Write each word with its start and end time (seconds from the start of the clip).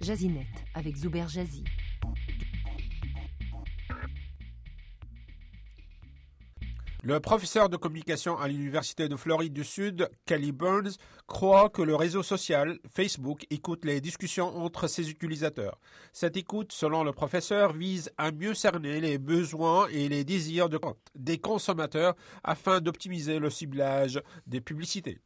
Jazinet 0.00 0.46
avec 0.74 0.96
Zuber 0.96 1.26
Jazzy. 1.28 1.64
Le 7.02 7.18
professeur 7.18 7.70
de 7.70 7.78
communication 7.78 8.38
à 8.38 8.46
l'Université 8.46 9.08
de 9.08 9.16
Floride 9.16 9.54
du 9.54 9.64
Sud, 9.64 10.10
Kelly 10.26 10.52
Burns, 10.52 10.98
croit 11.26 11.70
que 11.70 11.80
le 11.80 11.94
réseau 11.94 12.22
social, 12.22 12.78
Facebook, 12.90 13.46
écoute 13.48 13.86
les 13.86 14.02
discussions 14.02 14.54
entre 14.58 14.86
ses 14.86 15.08
utilisateurs. 15.08 15.78
Cette 16.12 16.36
écoute, 16.36 16.72
selon 16.72 17.02
le 17.02 17.12
professeur, 17.12 17.72
vise 17.72 18.10
à 18.18 18.32
mieux 18.32 18.52
cerner 18.52 19.00
les 19.00 19.16
besoins 19.16 19.88
et 19.88 20.10
les 20.10 20.24
désirs 20.24 20.68
des 21.14 21.38
consommateurs 21.38 22.16
afin 22.44 22.80
d'optimiser 22.82 23.38
le 23.38 23.48
ciblage 23.48 24.20
des 24.46 24.60
publicités. 24.60 25.20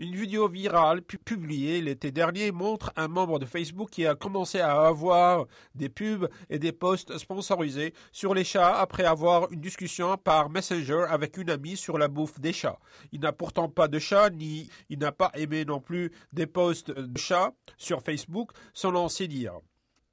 Une 0.00 0.14
vidéo 0.14 0.46
virale 0.46 1.02
publiée 1.02 1.80
l'été 1.80 2.12
dernier 2.12 2.52
montre 2.52 2.92
un 2.94 3.08
membre 3.08 3.40
de 3.40 3.46
Facebook 3.46 3.90
qui 3.90 4.06
a 4.06 4.14
commencé 4.14 4.60
à 4.60 4.86
avoir 4.86 5.46
des 5.74 5.88
pubs 5.88 6.28
et 6.48 6.60
des 6.60 6.70
posts 6.70 7.18
sponsorisés 7.18 7.92
sur 8.12 8.32
les 8.32 8.44
chats 8.44 8.78
après 8.78 9.02
avoir 9.02 9.50
une 9.50 9.60
discussion 9.60 10.16
par 10.16 10.50
Messenger 10.50 11.06
avec 11.10 11.36
une 11.36 11.50
amie 11.50 11.76
sur 11.76 11.98
la 11.98 12.06
bouffe 12.06 12.38
des 12.38 12.52
chats. 12.52 12.78
Il 13.10 13.22
n'a 13.22 13.32
pourtant 13.32 13.68
pas 13.68 13.88
de 13.88 13.98
chat 13.98 14.30
ni 14.30 14.70
il 14.88 15.00
n'a 15.00 15.10
pas 15.10 15.32
aimé 15.34 15.64
non 15.64 15.80
plus 15.80 16.12
des 16.32 16.46
posts 16.46 16.92
de 16.92 17.18
chats 17.18 17.52
sur 17.76 18.00
Facebook 18.00 18.52
selon 18.74 19.08
ses 19.08 19.26
dires. 19.26 19.58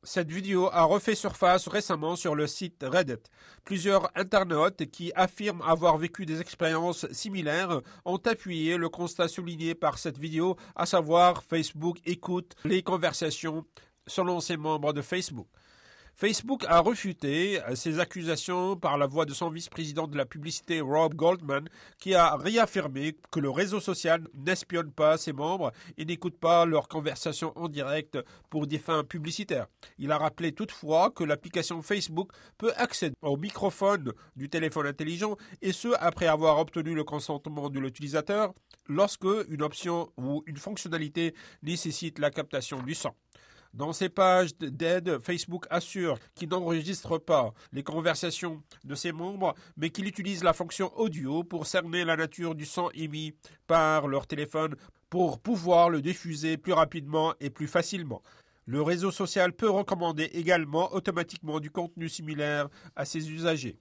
Cette 0.07 0.31
vidéo 0.31 0.69
a 0.71 0.83
refait 0.83 1.15
surface 1.15 1.67
récemment 1.67 2.15
sur 2.15 2.35
le 2.35 2.45
site 2.45 2.85
Reddit. 2.87 3.23
Plusieurs 3.63 4.11
internautes 4.15 4.85
qui 4.91 5.11
affirment 5.15 5.63
avoir 5.63 5.97
vécu 5.97 6.27
des 6.27 6.41
expériences 6.41 7.11
similaires 7.11 7.81
ont 8.05 8.21
appuyé 8.23 8.77
le 8.77 8.87
constat 8.87 9.27
souligné 9.27 9.73
par 9.73 9.97
cette 9.97 10.19
vidéo, 10.19 10.57
à 10.75 10.85
savoir 10.85 11.41
Facebook 11.43 11.97
écoute 12.05 12.53
les 12.65 12.83
conversations 12.83 13.65
selon 14.05 14.41
ses 14.41 14.57
membres 14.57 14.93
de 14.93 15.01
Facebook. 15.01 15.47
Facebook 16.17 16.63
a 16.69 16.79
refuté 16.79 17.59
ces 17.75 17.99
accusations 17.99 18.77
par 18.77 18.97
la 18.97 19.05
voix 19.05 19.25
de 19.25 19.33
son 19.33 19.49
vice-président 19.49 20.07
de 20.07 20.17
la 20.17 20.25
publicité 20.25 20.79
Rob 20.79 21.13
Goldman, 21.13 21.67
qui 21.99 22.15
a 22.15 22.37
réaffirmé 22.37 23.17
que 23.31 23.41
le 23.41 23.49
réseau 23.49 23.81
social 23.81 24.25
n'espionne 24.33 24.93
pas 24.93 25.17
ses 25.17 25.33
membres 25.33 25.73
et 25.97 26.05
n'écoute 26.05 26.39
pas 26.39 26.65
leurs 26.65 26.87
conversations 26.87 27.51
en 27.57 27.67
direct 27.67 28.17
pour 28.49 28.65
des 28.65 28.79
fins 28.79 29.03
publicitaires. 29.03 29.67
Il 29.97 30.09
a 30.13 30.17
rappelé 30.17 30.53
toutefois 30.53 31.11
que 31.11 31.25
l'application 31.25 31.81
Facebook 31.81 32.31
peut 32.57 32.71
accéder 32.77 33.15
au 33.21 33.35
microphone 33.35 34.13
du 34.37 34.47
téléphone 34.47 34.87
intelligent 34.87 35.35
et 35.61 35.73
ce 35.73 35.89
après 35.99 36.27
avoir 36.27 36.59
obtenu 36.59 36.95
le 36.95 37.03
consentement 37.03 37.69
de 37.69 37.81
l'utilisateur 37.81 38.53
lorsque 38.87 39.27
une 39.49 39.61
option 39.61 40.09
ou 40.15 40.43
une 40.45 40.55
fonctionnalité 40.55 41.35
nécessite 41.61 42.19
la 42.19 42.31
captation 42.31 42.81
du 42.81 42.95
son. 42.95 43.11
Dans 43.75 43.91
ses 43.91 44.07
pages 44.07 44.55
d'aide, 44.57 45.19
Facebook 45.19 45.65
assure 45.69 46.17
qu'il 46.33 46.47
n'enregistre 46.47 47.17
pas 47.17 47.53
les 47.73 47.83
conversations 47.83 48.63
de 48.85 48.95
ses 48.95 49.11
membres, 49.11 49.53
mais 49.75 49.89
qu'il 49.89 50.07
utilise 50.07 50.45
la 50.45 50.53
fonction 50.53 50.97
audio 50.97 51.43
pour 51.43 51.67
cerner 51.67 52.05
la 52.05 52.15
nature 52.15 52.55
du 52.55 52.63
son 52.63 52.89
émis 52.93 53.33
par 53.67 54.07
leur 54.07 54.27
téléphone 54.27 54.75
pour 55.09 55.41
pouvoir 55.41 55.89
le 55.89 56.01
diffuser 56.01 56.55
plus 56.55 56.71
rapidement 56.71 57.33
et 57.41 57.49
plus 57.49 57.67
facilement. 57.67 58.23
Le 58.65 58.81
réseau 58.81 59.11
social 59.11 59.51
peut 59.51 59.69
recommander 59.69 60.23
également 60.23 60.93
automatiquement 60.93 61.59
du 61.59 61.69
contenu 61.69 62.07
similaire 62.07 62.69
à 62.95 63.03
ses 63.03 63.29
usagers. 63.29 63.77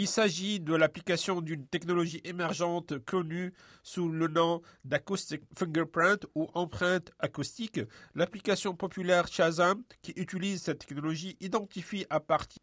Il 0.00 0.06
s'agit 0.06 0.60
de 0.60 0.76
l'application 0.76 1.40
d'une 1.40 1.66
technologie 1.66 2.20
émergente 2.22 3.04
connue 3.04 3.52
sous 3.82 4.08
le 4.08 4.28
nom 4.28 4.62
d'acoustic 4.84 5.42
fingerprint 5.56 6.24
ou 6.36 6.46
empreinte 6.54 7.10
acoustique. 7.18 7.80
L'application 8.14 8.76
populaire 8.76 9.26
Shazam, 9.26 9.82
qui 10.00 10.12
utilise 10.12 10.62
cette 10.62 10.86
technologie, 10.86 11.36
identifie 11.40 12.06
à 12.10 12.20
partir, 12.20 12.62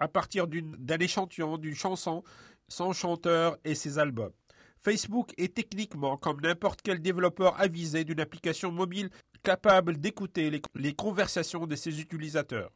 à 0.00 0.08
partir 0.08 0.48
d'un 0.48 0.98
échantillon 0.98 1.58
d'une 1.58 1.76
chanson 1.76 2.24
son 2.66 2.92
chanteur 2.92 3.56
et 3.62 3.76
ses 3.76 4.00
albums. 4.00 4.32
Facebook 4.80 5.32
est 5.38 5.54
techniquement, 5.54 6.16
comme 6.16 6.40
n'importe 6.40 6.82
quel 6.82 7.00
développeur 7.00 7.60
avisé 7.60 8.02
d'une 8.02 8.18
application 8.18 8.72
mobile, 8.72 9.10
capable 9.44 10.00
d'écouter 10.00 10.50
les 10.74 10.94
conversations 10.94 11.68
de 11.68 11.76
ses 11.76 12.00
utilisateurs. 12.00 12.72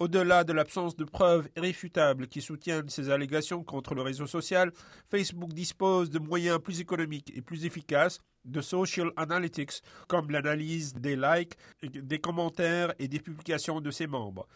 Au-delà 0.00 0.44
de 0.44 0.54
l'absence 0.54 0.96
de 0.96 1.04
preuves 1.04 1.50
irréfutables 1.58 2.26
qui 2.26 2.40
soutiennent 2.40 2.88
ces 2.88 3.10
allégations 3.10 3.62
contre 3.62 3.94
le 3.94 4.00
réseau 4.00 4.26
social, 4.26 4.72
Facebook 5.10 5.52
dispose 5.52 6.08
de 6.08 6.18
moyens 6.18 6.58
plus 6.58 6.80
économiques 6.80 7.30
et 7.36 7.42
plus 7.42 7.66
efficaces 7.66 8.18
de 8.46 8.62
social 8.62 9.10
analytics, 9.16 9.82
comme 10.08 10.30
l'analyse 10.30 10.94
des 10.94 11.16
likes, 11.16 11.52
des 11.82 12.18
commentaires 12.18 12.94
et 12.98 13.08
des 13.08 13.20
publications 13.20 13.82
de 13.82 13.90
ses 13.90 14.06
membres, 14.06 14.48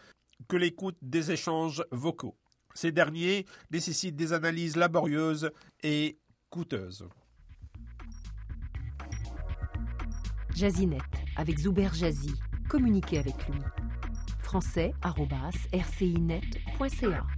que 0.47 0.57
l'écoute 0.57 0.97
des 1.03 1.29
échanges 1.29 1.83
vocaux. 1.91 2.35
Ces 2.73 2.91
derniers 2.91 3.45
nécessitent 3.69 4.15
des 4.15 4.33
analyses 4.33 4.75
laborieuses 4.75 5.51
et 5.83 6.17
coûteuses. 6.49 7.07
Jazinet 10.55 10.97
avec 11.37 11.59
Zuber 11.59 11.89
Jazzy. 11.93 12.33
Communiquez 12.67 13.19
avec 13.19 13.35
lui 13.47 13.59
français.rcinet.ca. 14.55 17.34